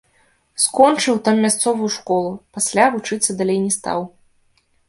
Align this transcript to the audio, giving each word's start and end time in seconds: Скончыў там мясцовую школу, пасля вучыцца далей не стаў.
Скончыў 0.63 1.19
там 1.27 1.35
мясцовую 1.45 1.91
школу, 1.97 2.31
пасля 2.59 2.85
вучыцца 2.97 3.29
далей 3.43 3.59
не 3.67 3.73
стаў. 3.81 3.99